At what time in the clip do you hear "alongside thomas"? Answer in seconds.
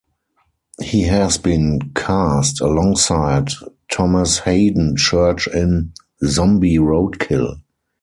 2.59-4.39